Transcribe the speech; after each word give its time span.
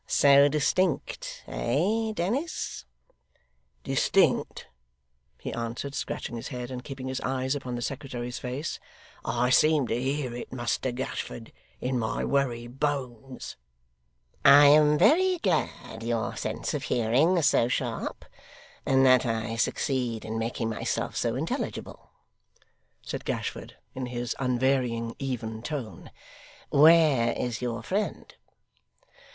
'So 0.07 0.47
distinct, 0.47 1.43
eh 1.45 2.11
Dennis?' 2.15 2.85
'Distinct!' 3.83 4.65
he 5.39 5.53
answered, 5.53 5.93
scratching 5.93 6.35
his 6.37 6.47
head, 6.47 6.71
and 6.71 6.83
keeping 6.83 7.07
his 7.07 7.21
eyes 7.21 7.53
upon 7.53 7.75
the 7.75 7.83
secretary's 7.83 8.39
face; 8.39 8.79
'I 9.25 9.51
seem 9.51 9.87
to 9.89 10.01
hear 10.01 10.33
it, 10.35 10.51
Muster 10.51 10.91
Gashford, 10.91 11.51
in 11.79 11.99
my 11.99 12.25
wery 12.25 12.65
bones.' 12.65 13.57
'I 14.43 14.65
am 14.65 14.97
very 14.97 15.37
glad 15.37 16.01
your 16.01 16.35
sense 16.35 16.73
of 16.73 16.85
hearing 16.85 17.37
is 17.37 17.45
so 17.45 17.67
sharp, 17.67 18.25
and 18.87 19.05
that 19.05 19.23
I 19.23 19.55
succeed 19.55 20.25
in 20.25 20.39
making 20.39 20.67
myself 20.71 21.15
so 21.15 21.35
intelligible,' 21.35 22.09
said 23.03 23.23
Gashford, 23.23 23.77
in 23.93 24.07
his 24.07 24.35
unvarying, 24.39 25.15
even 25.19 25.61
tone. 25.61 26.09
'Where 26.71 27.33
is 27.33 27.61
your 27.61 27.83
friend? 27.83 28.33